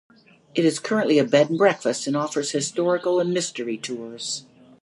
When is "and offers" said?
2.07-2.49